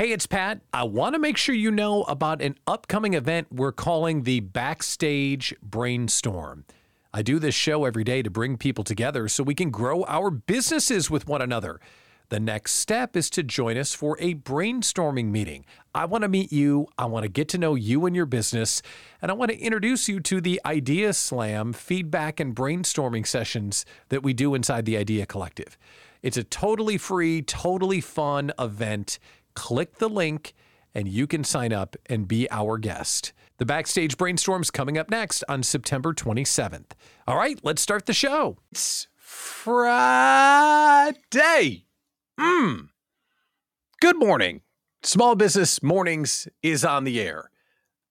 [0.00, 0.60] Hey, it's Pat.
[0.72, 5.52] I want to make sure you know about an upcoming event we're calling the Backstage
[5.60, 6.64] Brainstorm.
[7.12, 10.30] I do this show every day to bring people together so we can grow our
[10.30, 11.80] businesses with one another.
[12.28, 15.64] The next step is to join us for a brainstorming meeting.
[15.92, 18.82] I want to meet you, I want to get to know you and your business,
[19.20, 24.22] and I want to introduce you to the Idea Slam feedback and brainstorming sessions that
[24.22, 25.76] we do inside the Idea Collective.
[26.22, 29.18] It's a totally free, totally fun event
[29.58, 30.54] click the link
[30.94, 33.32] and you can sign up and be our guest.
[33.58, 36.92] The Backstage Brainstorm's coming up next on September 27th.
[37.26, 38.58] All right, let's start the show.
[38.70, 39.88] It's Friday.
[42.38, 42.90] Mmm.
[44.00, 44.60] Good morning.
[45.02, 47.50] Small Business Mornings is on the air.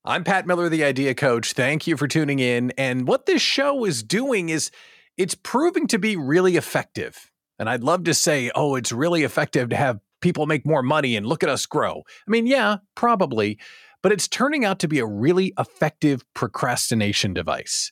[0.04, 1.54] I'm Pat Miller, the Idea Coach.
[1.54, 2.72] Thank you for tuning in.
[2.78, 4.70] And what this show is doing is
[5.16, 7.32] it's proving to be really effective.
[7.58, 11.16] And I'd love to say, oh, it's really effective to have people make more money
[11.16, 12.04] and look at us grow.
[12.28, 13.58] I mean, yeah, probably,
[14.02, 17.92] but it's turning out to be a really effective procrastination device.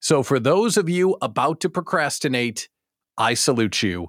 [0.00, 2.68] So, for those of you about to procrastinate,
[3.16, 4.08] I salute you.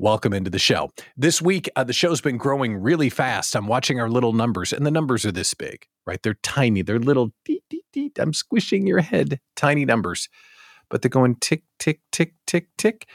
[0.00, 0.90] Welcome into the show.
[1.16, 3.54] This week, uh, the show's been growing really fast.
[3.56, 6.22] I'm watching our little numbers, and the numbers are this big, right?
[6.22, 6.82] They're tiny.
[6.82, 7.32] They're little.
[8.18, 10.28] I'm squishing your head, tiny numbers,
[10.88, 13.06] but they're going tick, tick, tick, tick, tick.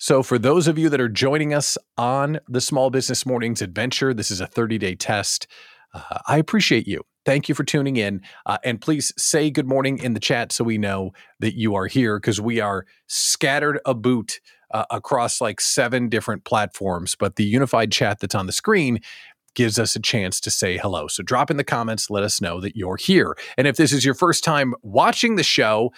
[0.00, 4.14] So, for those of you that are joining us on the Small Business Mornings adventure,
[4.14, 5.48] this is a 30 day test.
[5.92, 7.02] Uh, I appreciate you.
[7.26, 8.22] Thank you for tuning in.
[8.46, 11.10] Uh, and please say good morning in the chat so we know
[11.40, 16.44] that you are here because we are scattered a boot uh, across like seven different
[16.44, 17.16] platforms.
[17.18, 19.00] But the unified chat that's on the screen
[19.54, 21.08] gives us a chance to say hello.
[21.08, 23.36] So drop in the comments, let us know that you're here.
[23.56, 25.90] And if this is your first time watching the show,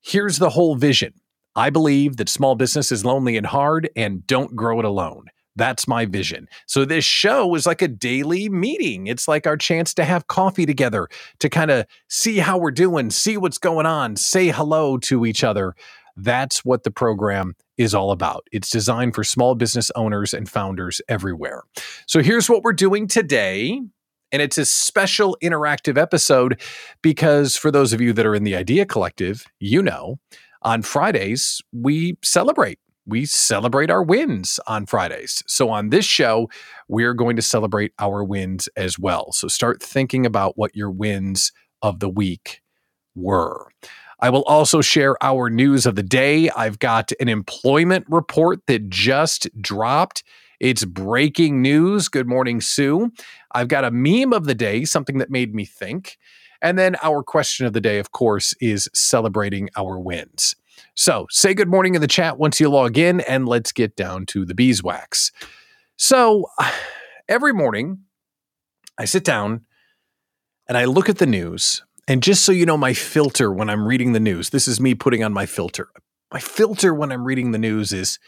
[0.00, 1.14] here's the whole vision
[1.60, 5.26] I believe that small business is lonely and hard and don't grow it alone.
[5.56, 6.48] That's my vision.
[6.66, 9.08] So this show is like a daily meeting.
[9.08, 11.06] It's like our chance to have coffee together,
[11.38, 15.44] to kind of see how we're doing, see what's going on, say hello to each
[15.44, 15.74] other.
[16.16, 18.46] That's what the program is all about.
[18.52, 21.64] It's designed for small business owners and founders everywhere.
[22.06, 23.82] So here's what we're doing today.
[24.32, 26.58] And it's a special interactive episode
[27.02, 30.20] because for those of you that are in the Idea Collective, you know
[30.62, 32.78] on Fridays, we celebrate.
[33.06, 35.42] We celebrate our wins on Fridays.
[35.46, 36.48] So on this show,
[36.88, 39.32] we're going to celebrate our wins as well.
[39.32, 42.62] So start thinking about what your wins of the week
[43.14, 43.68] were.
[44.20, 46.50] I will also share our news of the day.
[46.50, 50.22] I've got an employment report that just dropped.
[50.60, 52.08] It's breaking news.
[52.08, 53.10] Good morning, Sue.
[53.52, 56.18] I've got a meme of the day, something that made me think.
[56.62, 60.54] And then our question of the day, of course, is celebrating our wins.
[60.94, 64.26] So say good morning in the chat once you log in, and let's get down
[64.26, 65.32] to the beeswax.
[65.96, 66.46] So
[67.28, 68.00] every morning,
[68.98, 69.62] I sit down
[70.68, 71.82] and I look at the news.
[72.06, 74.94] And just so you know, my filter when I'm reading the news, this is me
[74.94, 75.88] putting on my filter.
[76.32, 78.18] My filter when I'm reading the news is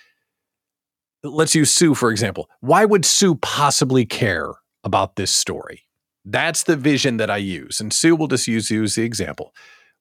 [1.23, 2.49] let's use Sue, for example.
[2.61, 4.53] Why would Sue possibly care
[4.85, 5.83] about this story?
[6.25, 7.81] That's the vision that I use.
[7.81, 9.53] And Sue will just use you as the example.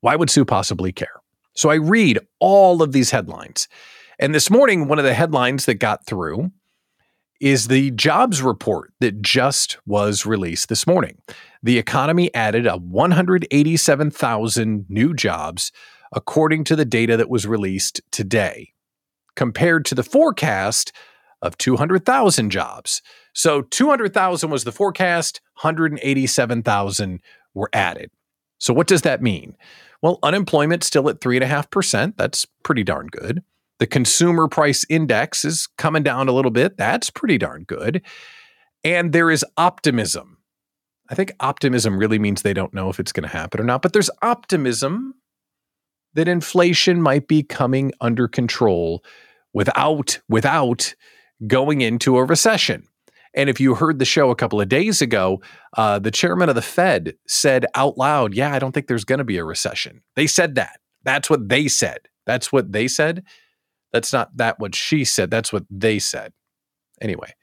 [0.02, 1.22] Why would Sue possibly care?
[1.54, 3.68] So I read all of these headlines.
[4.20, 6.52] And this morning, one of the headlines that got through
[7.40, 11.18] is the jobs report that just was released this morning.
[11.64, 15.72] The economy added a 187,000 new jobs
[16.14, 18.74] according to the data that was released today,
[19.36, 20.92] compared to the forecast
[21.42, 23.02] of 200,000 jobs.
[23.34, 27.22] So 200,000 was the forecast, 187,000
[27.54, 28.12] were added.
[28.58, 29.56] So what does that mean?
[30.02, 32.16] Well, unemployment still at 3.5%.
[32.18, 33.44] That's pretty darn good.
[33.80, 36.78] The consumer price index is coming down a little bit.
[36.78, 38.04] That's pretty darn good.
[38.84, 40.38] And there is optimism.
[41.10, 43.82] I think optimism really means they don't know if it's going to happen or not,
[43.82, 45.16] but there's optimism
[46.14, 49.04] that inflation might be coming under control
[49.54, 50.94] without without
[51.48, 52.88] going into a recession.
[53.34, 55.42] And if you heard the show a couple of days ago,
[55.78, 59.20] uh, the chairman of the Fed said out loud, Yeah, I don't think there's going
[59.20, 60.02] to be a recession.
[60.16, 60.80] They said that.
[61.04, 62.00] That's what they said.
[62.26, 63.24] That's what they said.
[63.94, 65.32] That's not that what she said.
[65.32, 66.34] That's what they said.
[67.02, 67.34] Anyway,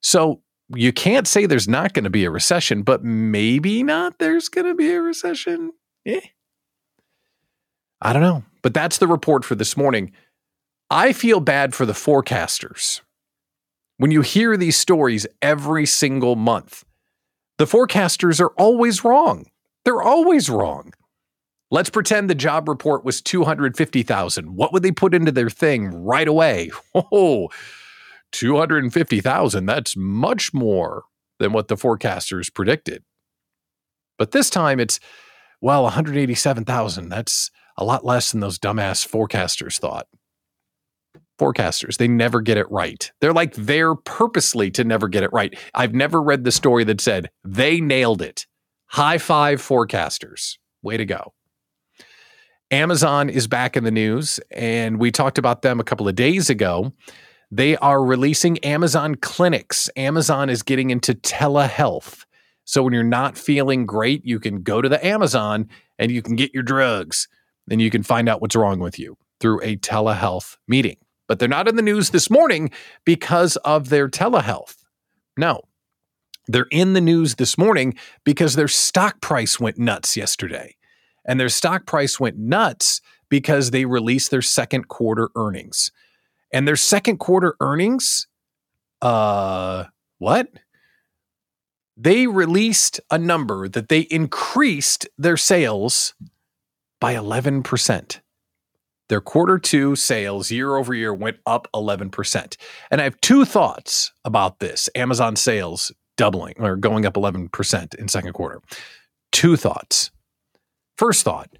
[0.00, 4.48] so you can't say there's not going to be a recession, but maybe not there's
[4.48, 5.72] going to be a recession.
[6.06, 6.20] Eh.
[8.00, 8.44] I don't know.
[8.62, 10.12] But that's the report for this morning.
[10.90, 13.00] I feel bad for the forecasters
[14.02, 16.84] when you hear these stories every single month,
[17.58, 19.46] the forecasters are always wrong.
[19.84, 20.92] They're always wrong.
[21.70, 24.56] Let's pretend the job report was 250,000.
[24.56, 26.72] What would they put into their thing right away?
[27.12, 27.48] Oh,
[28.32, 29.66] 250,000.
[29.66, 31.04] That's much more
[31.38, 33.04] than what the forecasters predicted.
[34.18, 34.98] But this time it's,
[35.60, 37.08] well, 187,000.
[37.08, 40.08] That's a lot less than those dumbass forecasters thought.
[41.38, 43.10] Forecasters, they never get it right.
[43.20, 45.58] They're like there purposely to never get it right.
[45.74, 48.46] I've never read the story that said they nailed it.
[48.86, 50.58] High five, forecasters.
[50.82, 51.32] Way to go.
[52.70, 56.48] Amazon is back in the news, and we talked about them a couple of days
[56.48, 56.92] ago.
[57.50, 59.90] They are releasing Amazon clinics.
[59.94, 62.24] Amazon is getting into telehealth.
[62.64, 65.68] So when you're not feeling great, you can go to the Amazon
[65.98, 67.28] and you can get your drugs
[67.70, 70.96] and you can find out what's wrong with you through a telehealth meeting.
[71.32, 72.70] But they're not in the news this morning
[73.06, 74.76] because of their telehealth.
[75.38, 75.62] No,
[76.46, 80.76] they're in the news this morning because their stock price went nuts yesterday.
[81.24, 83.00] And their stock price went nuts
[83.30, 85.90] because they released their second quarter earnings.
[86.52, 88.26] And their second quarter earnings,
[89.00, 89.84] uh,
[90.18, 90.48] what?
[91.96, 96.12] they released a number that they increased their sales
[97.00, 98.20] by 11%.
[99.08, 102.56] Their quarter two sales year over year went up 11%.
[102.90, 108.08] And I have two thoughts about this Amazon sales doubling or going up 11% in
[108.08, 108.60] second quarter.
[109.32, 110.10] Two thoughts.
[110.96, 111.50] First thought,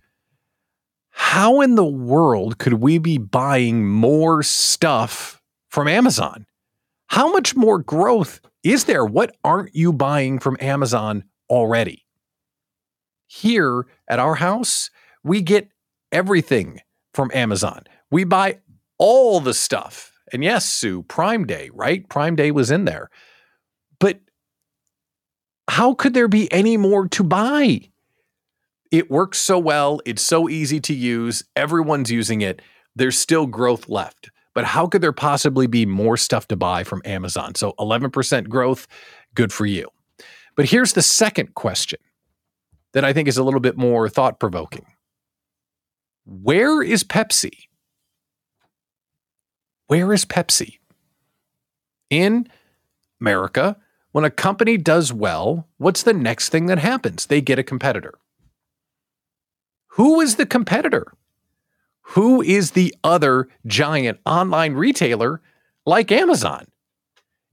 [1.10, 6.46] how in the world could we be buying more stuff from Amazon?
[7.08, 9.04] How much more growth is there?
[9.04, 12.06] What aren't you buying from Amazon already?
[13.26, 14.90] Here at our house,
[15.22, 15.68] we get
[16.10, 16.80] everything
[17.14, 17.84] from Amazon.
[18.10, 18.58] We buy
[18.98, 20.12] all the stuff.
[20.32, 22.08] And yes, Sue, Prime Day, right?
[22.08, 23.10] Prime Day was in there.
[23.98, 24.20] But
[25.68, 27.88] how could there be any more to buy?
[28.90, 30.00] It works so well.
[30.04, 31.44] It's so easy to use.
[31.56, 32.60] Everyone's using it.
[32.94, 37.02] There's still growth left but how could there possibly be more stuff to buy from
[37.04, 37.54] Amazon?
[37.54, 38.86] So 11% growth,
[39.34, 39.88] good for you.
[40.56, 41.98] But here's the second question
[42.92, 44.86] that I think is a little bit more thought provoking
[46.24, 47.68] Where is Pepsi?
[49.86, 50.78] Where is Pepsi?
[52.10, 52.48] In
[53.20, 53.76] America,
[54.12, 57.26] when a company does well, what's the next thing that happens?
[57.26, 58.14] They get a competitor.
[59.96, 61.12] Who is the competitor?
[62.02, 65.40] who is the other giant online retailer
[65.86, 66.66] like Amazon?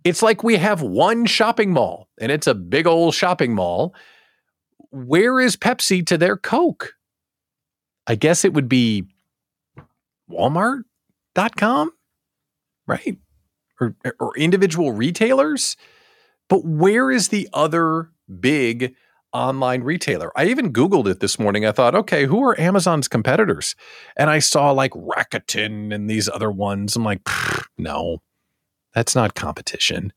[0.04, 3.94] It's like we have one shopping mall and it's a big old shopping mall.
[4.92, 6.95] Where is Pepsi to their Coke?
[8.10, 9.06] I guess it would be
[10.30, 11.94] Walmart.com,
[12.86, 13.18] right?
[13.80, 15.78] Or, or individual retailers.
[16.50, 18.10] But where is the other
[18.42, 18.96] big
[19.34, 20.32] online retailer.
[20.36, 21.66] I even Googled it this morning.
[21.66, 23.76] I thought, okay, who are Amazon's competitors?
[24.18, 26.96] And I saw like Rakuten and these other ones.
[26.96, 27.22] I'm like,
[27.78, 28.22] no,
[28.94, 30.14] that's not competition.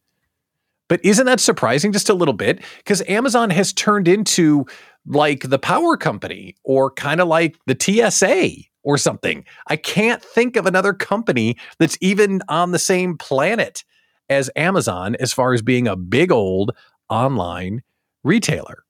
[0.88, 2.62] But isn't that surprising just a little bit?
[2.78, 4.66] Because Amazon has turned into
[5.06, 9.44] like the power company or kind of like the TSA or something.
[9.66, 13.84] I can't think of another company that's even on the same planet
[14.28, 16.72] as Amazon as far as being a big old
[17.08, 17.82] online
[18.24, 18.84] retailer.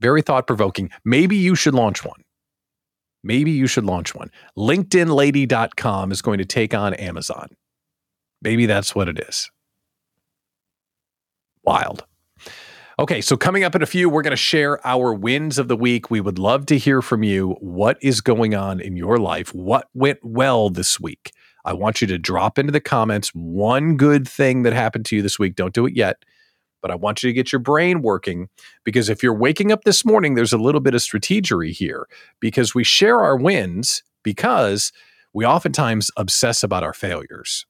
[0.00, 0.90] Very thought provoking.
[1.04, 2.22] Maybe you should launch one.
[3.24, 4.30] Maybe you should launch one.
[4.56, 7.48] LinkedInlady.com is going to take on Amazon.
[8.40, 9.50] Maybe that's what it is.
[11.64, 12.04] Wild.
[13.00, 15.76] Okay, so coming up in a few, we're going to share our wins of the
[15.76, 16.10] week.
[16.10, 17.56] We would love to hear from you.
[17.60, 19.54] What is going on in your life?
[19.54, 21.30] What went well this week?
[21.64, 25.22] I want you to drop into the comments one good thing that happened to you
[25.22, 25.54] this week.
[25.54, 26.24] Don't do it yet
[26.80, 28.48] but I want you to get your brain working
[28.84, 32.06] because if you're waking up this morning, there's a little bit of strategery here
[32.40, 34.92] because we share our wins because
[35.32, 37.66] we oftentimes obsess about our failures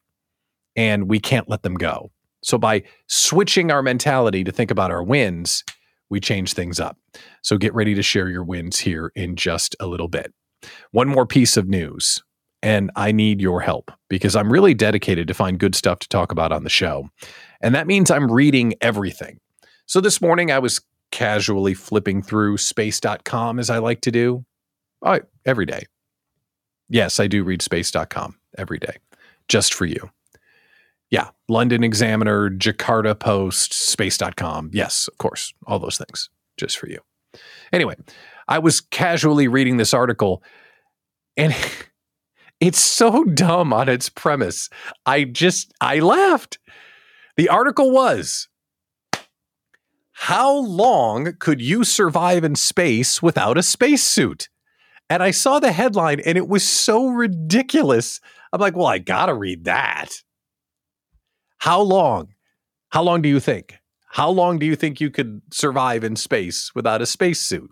[0.77, 2.11] and we can't let them go.
[2.43, 5.65] So by switching our mentality to think about our wins,
[6.11, 6.97] we change things up.
[7.43, 10.33] So get ready to share your wins here in just a little bit.
[10.91, 12.23] One more piece of news,
[12.63, 16.33] and I need your help because I'm really dedicated to find good stuff to talk
[16.33, 17.09] about on the show.
[17.61, 19.39] And that means I'm reading everything.
[19.87, 20.81] So this morning I was
[21.11, 24.45] casually flipping through space.com as I like to do
[25.03, 25.85] oh, every day.
[26.89, 28.97] Yes, I do read space.com every day
[29.49, 30.11] just for you.
[31.11, 34.71] Yeah, London Examiner, Jakarta Post, space.com.
[34.73, 37.01] Yes, of course, all those things just for you.
[37.73, 37.97] Anyway,
[38.47, 40.43] I was casually reading this article
[41.37, 41.55] and
[42.61, 44.69] it's so dumb on its premise.
[45.07, 46.59] I just I laughed.
[47.37, 48.49] The article was
[50.13, 54.49] How long could you survive in space without a spacesuit?
[55.09, 58.21] And I saw the headline and it was so ridiculous.
[58.53, 60.23] I'm like, well, I got to read that.
[61.59, 62.29] How long?
[62.91, 63.79] How long do you think?
[64.11, 67.71] How long do you think you could survive in space without a spacesuit?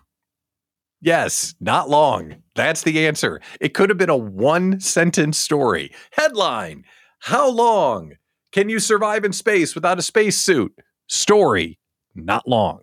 [1.00, 2.36] Yes, not long.
[2.54, 3.40] That's the answer.
[3.60, 5.92] It could have been a one sentence story.
[6.12, 6.84] Headline
[7.20, 8.14] How long
[8.52, 10.72] can you survive in space without a spacesuit?
[11.08, 11.78] Story,
[12.14, 12.80] not long.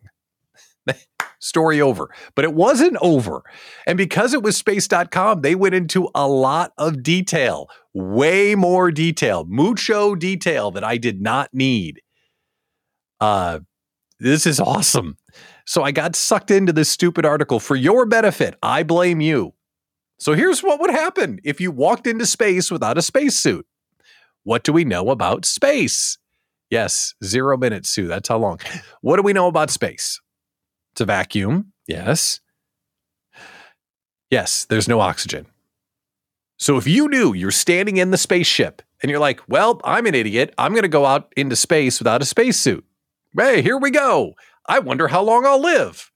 [1.40, 2.10] Story over.
[2.36, 3.44] But it wasn't over.
[3.86, 9.46] And because it was space.com, they went into a lot of detail, way more detail,
[9.46, 12.02] mucho detail that I did not need.
[13.20, 13.60] Uh,
[14.20, 15.18] this is awesome.
[15.66, 18.56] So I got sucked into this stupid article for your benefit.
[18.62, 19.54] I blame you.
[20.20, 23.66] So here's what would happen if you walked into space without a spacesuit.
[24.44, 26.18] What do we know about space?
[26.70, 28.08] Yes, zero minutes, Sue.
[28.08, 28.60] That's how long.
[29.02, 30.20] What do we know about space?
[30.94, 31.74] It's a vacuum.
[31.88, 32.40] Yes.
[34.30, 35.46] Yes, there's no oxygen.
[36.58, 40.16] So if you knew you're standing in the spaceship and you're like, well, I'm an
[40.16, 40.54] idiot.
[40.58, 42.86] I'm going to go out into space without a spacesuit.
[43.36, 44.34] Hey, here we go.
[44.68, 46.12] I wonder how long I'll live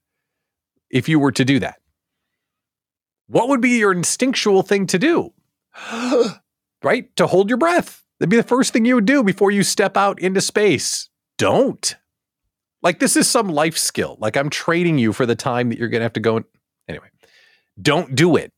[0.90, 1.80] if you were to do that.
[3.26, 5.34] What would be your instinctual thing to do?
[6.82, 7.14] right?
[7.16, 8.04] To hold your breath.
[8.18, 11.08] That'd be the first thing you would do before you step out into space.
[11.36, 11.94] Don't.
[12.82, 14.16] Like, this is some life skill.
[14.18, 16.42] Like, I'm training you for the time that you're going to have to go.
[16.88, 17.08] Anyway,
[17.80, 18.52] don't do it.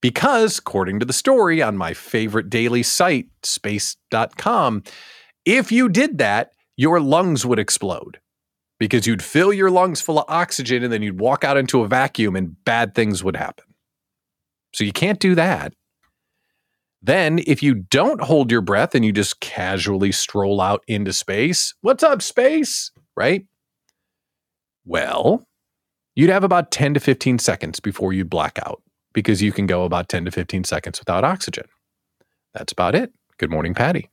[0.00, 4.84] Because, according to the story on my favorite daily site, space.com,
[5.44, 8.20] if you did that, your lungs would explode
[8.78, 11.88] because you'd fill your lungs full of oxygen and then you'd walk out into a
[11.88, 13.64] vacuum and bad things would happen.
[14.72, 15.74] So you can't do that.
[17.02, 21.74] Then, if you don't hold your breath and you just casually stroll out into space,
[21.80, 22.90] what's up, space?
[23.16, 23.46] Right?
[24.84, 25.44] Well,
[26.14, 29.84] you'd have about 10 to 15 seconds before you black out because you can go
[29.84, 31.64] about 10 to 15 seconds without oxygen.
[32.54, 33.12] That's about it.
[33.38, 34.10] Good morning, Patty.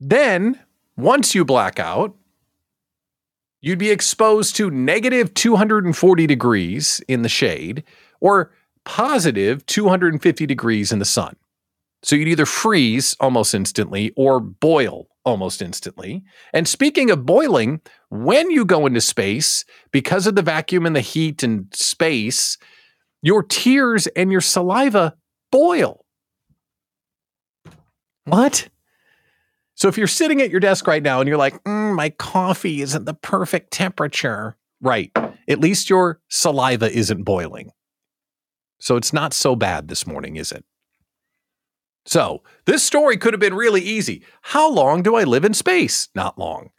[0.00, 0.60] Then,
[0.96, 2.14] once you black out,
[3.60, 7.84] you'd be exposed to negative 240 degrees in the shade
[8.20, 8.52] or
[8.84, 11.36] positive 250 degrees in the sun.
[12.02, 16.24] So you'd either freeze almost instantly or boil almost instantly.
[16.52, 21.00] And speaking of boiling, when you go into space, because of the vacuum and the
[21.00, 22.56] heat and space,
[23.20, 25.16] your tears and your saliva
[25.50, 26.04] boil.
[28.24, 28.68] What?
[29.74, 32.80] So if you're sitting at your desk right now and you're like, mm, my coffee
[32.80, 35.10] isn't the perfect temperature, right?
[35.48, 37.70] At least your saliva isn't boiling.
[38.80, 40.64] So it's not so bad this morning, is it?
[42.08, 44.22] So this story could have been really easy.
[44.40, 46.08] How long do I live in space?
[46.14, 46.70] Not long.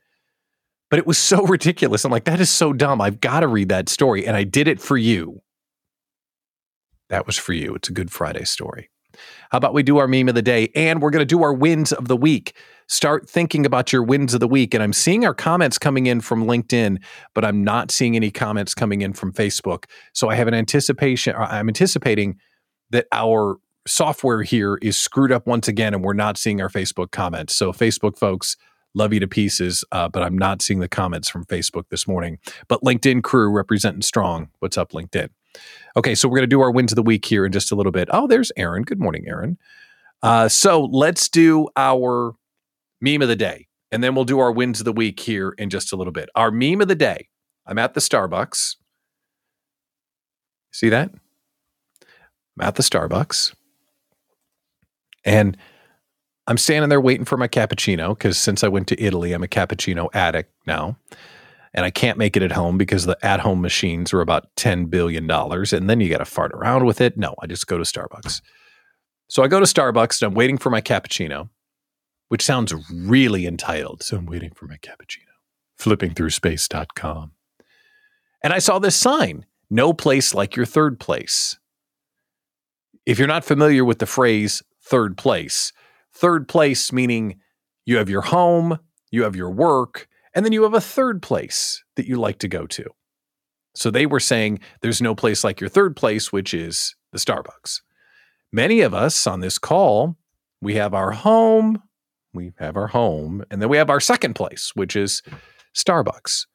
[0.89, 2.03] But it was so ridiculous.
[2.03, 2.99] I'm like, that is so dumb.
[2.99, 4.25] I've got to read that story.
[4.25, 5.41] And I did it for you.
[7.09, 7.75] That was for you.
[7.75, 8.89] It's a Good Friday story.
[9.51, 10.71] How about we do our meme of the day?
[10.73, 12.55] And we're going to do our wins of the week.
[12.87, 14.73] Start thinking about your wins of the week.
[14.73, 16.97] And I'm seeing our comments coming in from LinkedIn,
[17.35, 19.85] but I'm not seeing any comments coming in from Facebook.
[20.13, 22.37] So I have an anticipation, uh, I'm anticipating
[22.91, 23.57] that our
[23.89, 27.55] software here is screwed up once again and we're not seeing our Facebook comments.
[27.55, 28.55] So, Facebook folks,
[28.93, 32.39] love you to pieces, uh, but I'm not seeing the comments from Facebook this morning.
[32.67, 34.49] But LinkedIn crew representing strong.
[34.59, 35.29] What's up, LinkedIn?
[35.97, 37.75] Okay, so we're going to do our wins of the week here in just a
[37.75, 38.07] little bit.
[38.11, 38.83] Oh, there's Aaron.
[38.83, 39.57] Good morning, Aaron.
[40.21, 42.35] Uh, so let's do our
[43.01, 45.69] meme of the day, and then we'll do our wins of the week here in
[45.69, 46.29] just a little bit.
[46.35, 47.29] Our meme of the day.
[47.65, 48.75] I'm at the Starbucks.
[50.71, 51.11] See that?
[52.59, 53.53] I'm at the Starbucks,
[55.29, 55.55] and
[56.47, 59.47] I'm standing there waiting for my cappuccino because since I went to Italy, I'm a
[59.47, 60.97] cappuccino addict now
[61.75, 64.89] and I can't make it at home because the at home machines are about $10
[64.89, 65.29] billion.
[65.29, 67.15] And then you got to fart around with it.
[67.15, 68.41] No, I just go to Starbucks.
[69.27, 71.49] So I go to Starbucks and I'm waiting for my cappuccino,
[72.29, 74.01] which sounds really entitled.
[74.01, 75.29] So I'm waiting for my cappuccino,
[75.77, 77.33] flipping through space.com.
[78.43, 81.59] And I saw this sign no place like your third place.
[83.05, 85.71] If you're not familiar with the phrase third place,
[86.13, 87.39] third place meaning
[87.85, 88.79] you have your home,
[89.11, 92.47] you have your work, and then you have a third place that you like to
[92.47, 92.85] go to.
[93.75, 97.81] So they were saying there's no place like your third place, which is the Starbucks.
[98.51, 100.17] Many of us on this call,
[100.61, 101.81] we have our home,
[102.33, 105.21] we have our home, and then we have our second place, which is
[105.75, 106.45] Starbucks.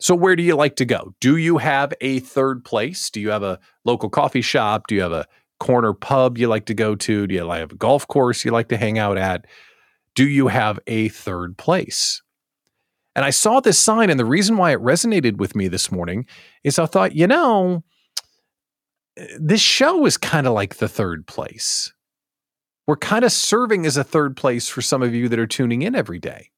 [0.00, 1.14] So, where do you like to go?
[1.20, 3.08] Do you have a third place?
[3.08, 4.88] Do you have a local coffee shop?
[4.88, 5.26] Do you have a
[5.62, 7.26] corner pub you like to go to?
[7.26, 9.46] Do you have a golf course you like to hang out at?
[10.14, 12.22] Do you have a third place?
[13.14, 16.26] And I saw this sign, and the reason why it resonated with me this morning
[16.64, 17.84] is I thought, you know,
[19.38, 21.92] this show is kind of like the third place.
[22.86, 25.82] We're kind of serving as a third place for some of you that are tuning
[25.82, 26.50] in every day.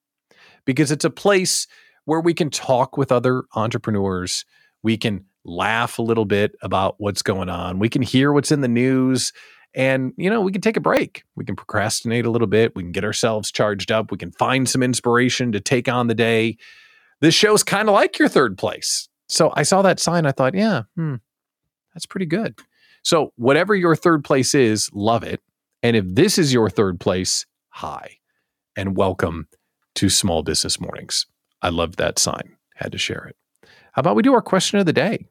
[0.65, 1.67] because it's a place
[2.05, 4.45] where we can talk with other entrepreneurs.
[4.83, 7.79] We can laugh a little bit about what's going on.
[7.79, 9.33] We can hear what's in the news
[9.75, 11.25] and, you know, we can take a break.
[11.35, 12.77] We can procrastinate a little bit.
[12.77, 14.13] We can get ourselves charged up.
[14.13, 16.59] We can find some inspiration to take on the day.
[17.21, 19.09] This show's kind of like your third place.
[19.29, 20.27] So I saw that sign.
[20.27, 21.17] I thought, yeah, hmm,
[21.93, 22.59] that's pretty good.
[23.03, 25.43] So, whatever your third place is, love it.
[25.83, 28.19] And if this is your third place, hi,
[28.77, 29.49] and welcome
[29.97, 31.27] to Small Business Mornings.
[31.61, 32.57] I loved that sign.
[32.77, 33.37] Had to share it.
[33.93, 35.27] How about we do our question of the day?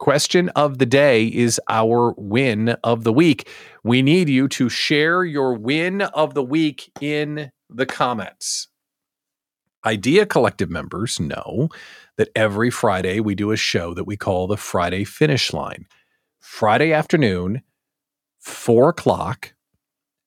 [0.00, 3.50] Question of the day is our win of the week.
[3.84, 8.68] We need you to share your win of the week in the comments.
[9.84, 11.68] Idea Collective members know
[12.16, 15.84] that every Friday we do a show that we call the Friday Finish Line.
[16.40, 17.60] Friday afternoon,
[18.38, 19.52] four o'clock,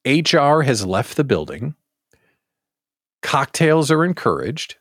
[0.05, 1.73] HR has left the building.
[3.23, 4.75] Cocktails are encouraged.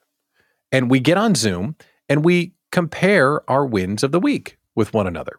[0.71, 1.77] And we get on Zoom
[2.11, 5.39] and we compare our wins of the week with one another.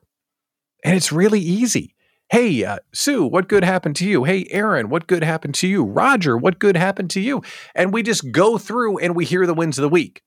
[0.83, 1.95] And it's really easy.
[2.29, 4.23] Hey, uh, Sue, what good happened to you?
[4.23, 5.83] Hey, Aaron, what good happened to you?
[5.83, 7.43] Roger, what good happened to you?
[7.75, 10.23] And we just go through and we hear the wins of the week.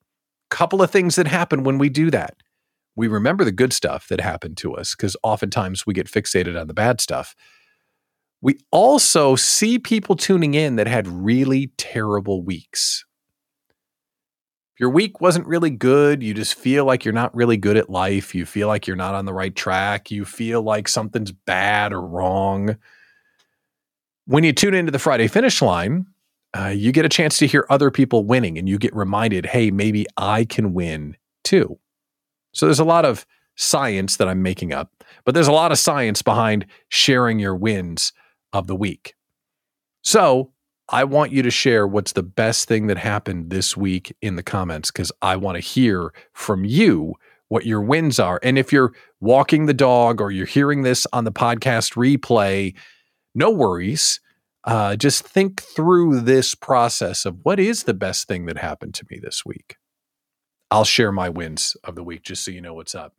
[0.49, 2.37] Couple of things that happen when we do that.
[2.95, 6.67] We remember the good stuff that happened to us because oftentimes we get fixated on
[6.67, 7.35] the bad stuff.
[8.41, 13.05] We also see people tuning in that had really terrible weeks.
[14.79, 18.35] Your week wasn't really good, you just feel like you're not really good at life,
[18.35, 22.01] you feel like you're not on the right track, you feel like something's bad or
[22.01, 22.77] wrong.
[24.25, 26.05] When you tune into the Friday finish line,
[26.57, 29.71] uh, you get a chance to hear other people winning and you get reminded, hey,
[29.71, 31.79] maybe I can win too.
[32.53, 35.79] So there's a lot of science that I'm making up, but there's a lot of
[35.79, 38.13] science behind sharing your wins
[38.53, 39.15] of the week.
[40.03, 40.51] So
[40.89, 44.43] I want you to share what's the best thing that happened this week in the
[44.43, 47.15] comments because I want to hear from you
[47.49, 48.39] what your wins are.
[48.41, 52.73] And if you're walking the dog or you're hearing this on the podcast replay,
[53.35, 54.21] no worries.
[54.63, 59.05] Uh, just think through this process of what is the best thing that happened to
[59.09, 59.75] me this week.
[60.71, 63.13] I'll share my wins of the week just so you know what's up.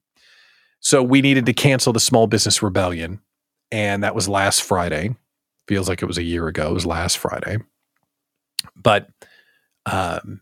[0.80, 3.20] So, we needed to cancel the small business rebellion,
[3.72, 5.16] and that was last Friday
[5.68, 6.70] feels like it was a year ago.
[6.70, 7.58] It was last Friday.
[8.74, 9.08] But
[9.86, 10.40] um,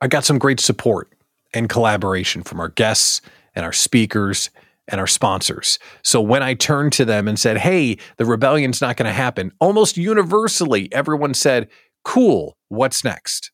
[0.00, 1.12] I got some great support
[1.54, 3.20] and collaboration from our guests
[3.54, 4.50] and our speakers
[4.88, 5.78] and our sponsors.
[6.02, 9.52] So when I turned to them and said, hey, the rebellion's not going to happen,
[9.60, 11.68] almost universally, everyone said,
[12.04, 13.51] cool, what's next?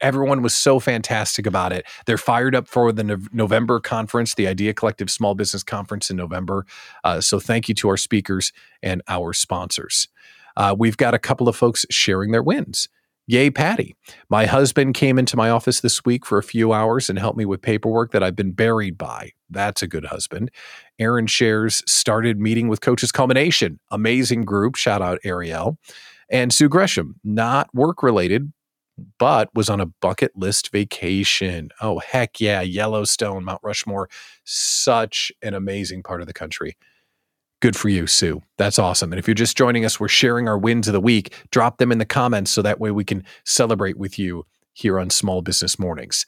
[0.00, 1.86] Everyone was so fantastic about it.
[2.06, 6.16] They're fired up for the no- November conference, the Idea Collective Small Business Conference in
[6.16, 6.66] November.
[7.04, 10.08] Uh, so thank you to our speakers and our sponsors.
[10.56, 12.88] Uh, we've got a couple of folks sharing their wins.
[13.26, 13.94] Yay, Patty.
[14.28, 17.44] My husband came into my office this week for a few hours and helped me
[17.44, 19.30] with paperwork that I've been buried by.
[19.48, 20.50] That's a good husband.
[20.98, 23.78] Aaron shares started meeting with Coaches Culmination.
[23.92, 24.74] Amazing group.
[24.74, 25.78] Shout out Ariel.
[26.28, 28.52] And Sue Gresham, not work related,
[29.18, 31.70] but was on a bucket list vacation.
[31.80, 32.60] Oh, heck yeah.
[32.60, 34.08] Yellowstone, Mount Rushmore,
[34.44, 36.76] such an amazing part of the country.
[37.60, 38.42] Good for you, Sue.
[38.56, 39.12] That's awesome.
[39.12, 41.34] And if you're just joining us, we're sharing our wins of the week.
[41.50, 45.10] Drop them in the comments so that way we can celebrate with you here on
[45.10, 46.24] Small Business Mornings.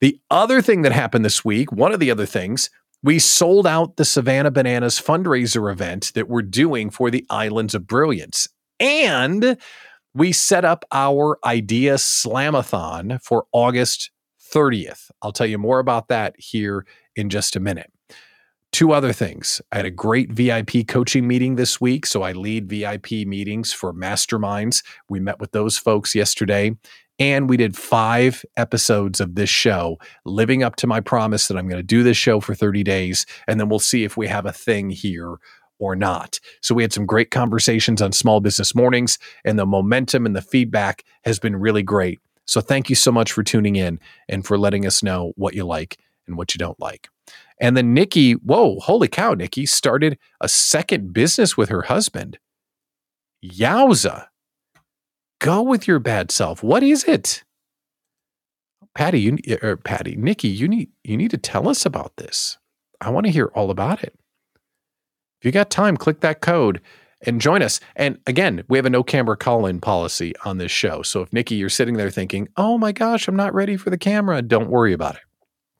[0.00, 2.70] The other thing that happened this week, one of the other things,
[3.02, 7.86] we sold out the Savannah Bananas fundraiser event that we're doing for the Islands of
[7.86, 8.48] Brilliance.
[8.80, 9.58] And
[10.14, 14.10] we set up our idea slamathon for August
[14.54, 15.10] 30th.
[15.20, 17.90] I'll tell you more about that here in just a minute.
[18.72, 19.60] Two other things.
[19.70, 22.06] I had a great VIP coaching meeting this week.
[22.06, 24.84] So I lead VIP meetings for masterminds.
[25.08, 26.76] We met with those folks yesterday.
[27.20, 31.68] And we did five episodes of this show, living up to my promise that I'm
[31.68, 33.24] going to do this show for 30 days.
[33.46, 35.36] And then we'll see if we have a thing here
[35.78, 36.40] or not.
[36.60, 40.42] So we had some great conversations on small business mornings, and the momentum and the
[40.42, 42.20] feedback has been really great.
[42.46, 45.64] So thank you so much for tuning in and for letting us know what you
[45.64, 47.08] like and what you don't like.
[47.60, 52.38] And then Nikki, whoa, holy cow, Nikki started a second business with her husband.
[53.44, 54.26] Yowza.
[55.40, 56.62] Go with your bad self.
[56.62, 57.44] What is it?
[58.94, 62.16] Patty, you or er, er, Patty, Nikki, you need you need to tell us about
[62.16, 62.58] this.
[63.00, 64.14] I want to hear all about it.
[65.44, 66.80] If you got time, click that code
[67.20, 67.78] and join us.
[67.96, 71.02] And again, we have a no camera call in policy on this show.
[71.02, 73.98] So if Nikki, you're sitting there thinking, oh my gosh, I'm not ready for the
[73.98, 75.20] camera, don't worry about it.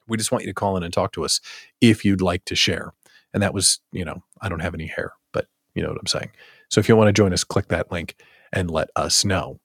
[0.06, 1.40] We just want you to call in and talk to us
[1.80, 2.92] if you'd like to share.
[3.32, 6.08] And that was, you know, I don't have any hair, but you know what I'm
[6.08, 6.32] saying.
[6.68, 8.16] So if you want to join us, click that link
[8.52, 9.60] and let us know.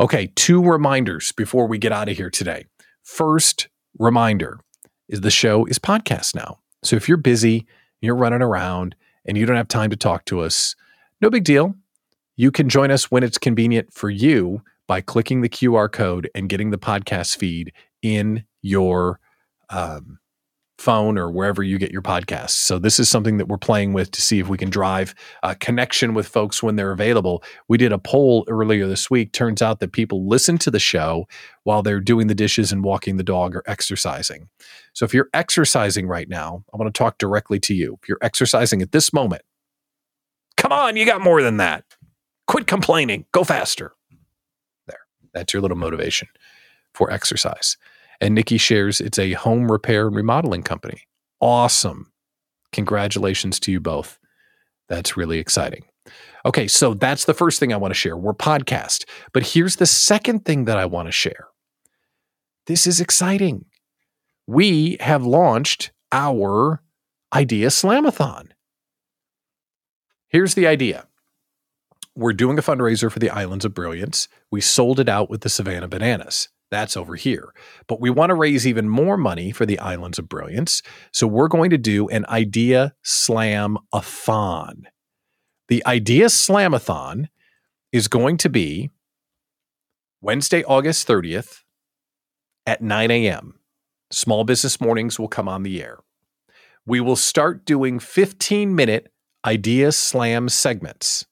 [0.00, 2.64] Okay, two reminders before we get out of here today.
[3.04, 3.68] First
[4.00, 4.58] reminder
[5.08, 6.58] is the show is podcast now.
[6.82, 7.68] So if you're busy,
[8.00, 10.74] you're running around, and you don't have time to talk to us,
[11.20, 11.74] no big deal.
[12.36, 16.48] You can join us when it's convenient for you by clicking the QR code and
[16.48, 19.20] getting the podcast feed in your
[19.70, 20.18] um,
[20.82, 22.50] phone or wherever you get your podcasts.
[22.50, 25.14] So this is something that we're playing with to see if we can drive
[25.44, 27.44] a connection with folks when they're available.
[27.68, 29.30] We did a poll earlier this week.
[29.30, 31.28] Turns out that people listen to the show
[31.62, 34.48] while they're doing the dishes and walking the dog or exercising.
[34.92, 37.98] So if you're exercising right now, I want to talk directly to you.
[38.02, 39.42] If you're exercising at this moment,
[40.56, 41.84] come on, you got more than that.
[42.48, 43.26] Quit complaining.
[43.30, 43.92] Go faster.
[44.88, 44.98] There.
[45.32, 46.26] That's your little motivation
[46.92, 47.76] for exercise.
[48.22, 51.02] And Nikki shares it's a home repair and remodeling company.
[51.40, 52.12] Awesome.
[52.70, 54.16] Congratulations to you both.
[54.88, 55.84] That's really exciting.
[56.46, 58.16] Okay, so that's the first thing I want to share.
[58.16, 59.06] We're podcast.
[59.32, 61.48] But here's the second thing that I want to share.
[62.68, 63.64] This is exciting.
[64.46, 66.80] We have launched our
[67.34, 68.50] Idea Slamathon.
[70.28, 71.08] Here's the idea.
[72.14, 74.28] We're doing a fundraiser for the Islands of Brilliance.
[74.50, 76.48] We sold it out with the Savannah Bananas.
[76.72, 77.52] That's over here.
[77.86, 80.82] But we want to raise even more money for the Islands of Brilliance.
[81.12, 84.88] So we're going to do an Idea Slam a thon.
[85.68, 87.28] The Idea Slamathon
[87.92, 88.88] is going to be
[90.22, 91.60] Wednesday, August 30th
[92.66, 93.58] at 9 a.m.
[94.10, 95.98] Small Business Mornings will come on the air.
[96.86, 99.12] We will start doing 15 minute
[99.44, 101.26] Idea Slam segments.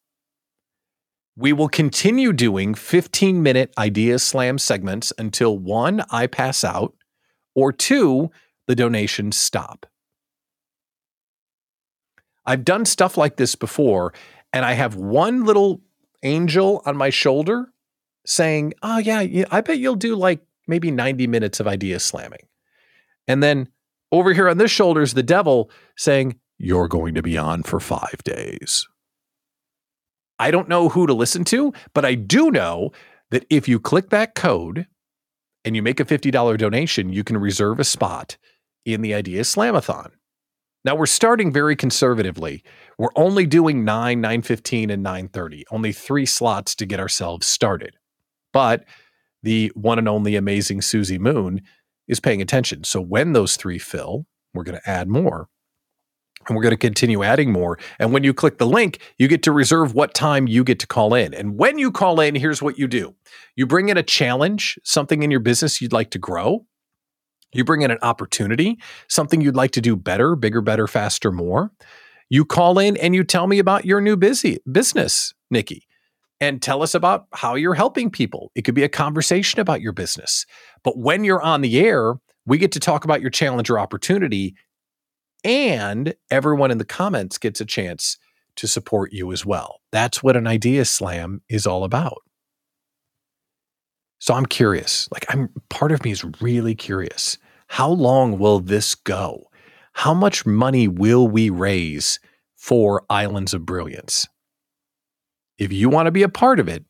[1.41, 6.95] We will continue doing 15 minute idea slam segments until one, I pass out,
[7.55, 8.31] or two,
[8.67, 9.87] the donations stop.
[12.45, 14.13] I've done stuff like this before,
[14.53, 15.81] and I have one little
[16.23, 17.73] angel on my shoulder
[18.27, 22.49] saying, Oh, yeah, I bet you'll do like maybe 90 minutes of idea slamming.
[23.27, 23.69] And then
[24.13, 27.81] over here on this shoulder is the devil saying, You're going to be on for
[27.81, 28.87] five days.
[30.41, 32.93] I don't know who to listen to, but I do know
[33.31, 34.87] that if you click that code
[35.67, 38.39] and you make a $50 donation, you can reserve a spot
[38.87, 40.13] in the Idea Slamathon.
[40.83, 42.65] Now we're starting very conservatively.
[42.97, 45.65] We're only doing 9, 9:15 and 9:30.
[45.71, 47.97] Only 3 slots to get ourselves started.
[48.55, 48.87] But
[49.43, 51.61] the one and only amazing Susie Moon
[52.09, 52.85] is paying attention.
[52.85, 54.25] So when those 3 fill,
[54.55, 55.49] we're going to add more
[56.51, 57.79] and we're going to continue adding more.
[58.01, 60.87] And when you click the link, you get to reserve what time you get to
[60.87, 61.33] call in.
[61.33, 63.15] And when you call in, here's what you do
[63.55, 66.67] you bring in a challenge, something in your business you'd like to grow.
[67.53, 71.73] You bring in an opportunity, something you'd like to do better, bigger, better, faster, more.
[72.29, 75.87] You call in and you tell me about your new busy business, Nikki,
[76.41, 78.51] and tell us about how you're helping people.
[78.55, 80.47] It could be a conversation about your business.
[80.83, 82.15] But when you're on the air,
[82.47, 84.57] we get to talk about your challenge or opportunity
[85.45, 88.19] and everyone in the comments gets a chance
[88.57, 89.81] to support you as well.
[89.93, 92.23] That's what an idea slam is all about.
[94.19, 95.09] So I'm curious.
[95.13, 97.39] Like I'm part of me is really curious.
[97.69, 99.51] How long will this go?
[99.93, 102.21] How much money will we raise
[102.57, 104.29] for Islands of Brilliance?
[105.59, 106.85] If you want to be a part of it,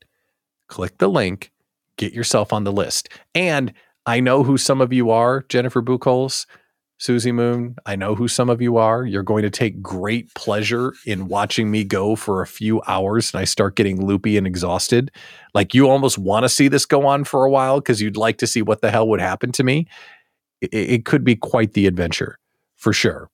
[0.68, 1.52] click the link,
[1.96, 3.08] get yourself on the list.
[3.34, 3.74] And
[4.06, 6.46] I know who some of you are, Jennifer Buchholz.
[7.00, 9.06] Susie Moon, I know who some of you are.
[9.06, 13.40] You're going to take great pleasure in watching me go for a few hours and
[13.40, 15.10] I start getting loopy and exhausted.
[15.54, 18.36] Like you almost want to see this go on for a while because you'd like
[18.36, 19.88] to see what the hell would happen to me.
[20.60, 22.38] It, it could be quite the adventure
[22.76, 23.30] for sure.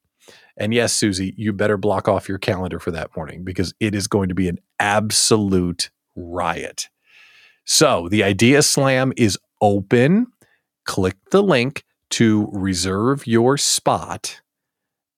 [0.57, 4.07] And yes, Susie, you better block off your calendar for that morning because it is
[4.07, 6.89] going to be an absolute riot.
[7.65, 10.29] So the Idea Slam is open.
[10.85, 14.41] Click the link to reserve your spot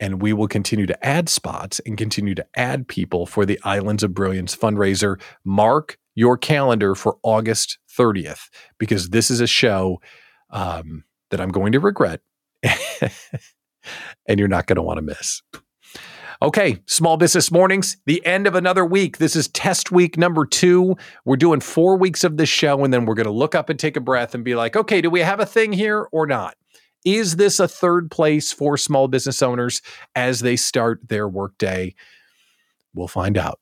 [0.01, 4.03] and we will continue to add spots and continue to add people for the Islands
[4.03, 5.21] of Brilliance fundraiser.
[5.45, 8.49] Mark your calendar for August 30th
[8.79, 10.01] because this is a show
[10.51, 12.21] um, that I'm going to regret
[14.27, 15.43] and you're not going to want to miss.
[16.41, 19.19] Okay, Small Business Mornings, the end of another week.
[19.19, 20.97] This is test week number two.
[21.25, 23.77] We're doing four weeks of this show, and then we're going to look up and
[23.79, 26.57] take a breath and be like, okay, do we have a thing here or not?
[27.09, 29.81] Is this a third place for small business owners
[30.15, 31.95] as they start their workday?
[32.93, 33.59] We'll find out.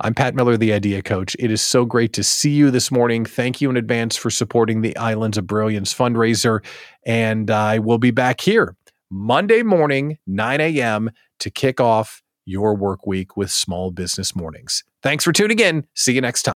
[0.00, 1.36] I'm Pat Miller, the Idea Coach.
[1.38, 3.26] It is so great to see you this morning.
[3.26, 6.64] Thank you in advance for supporting the Islands of Brilliance fundraiser.
[7.04, 8.76] And I will be back here
[9.10, 14.84] Monday morning, 9 a.m., to kick off your work week with Small Business Mornings.
[15.02, 15.86] Thanks for tuning in.
[15.94, 16.44] See you next time.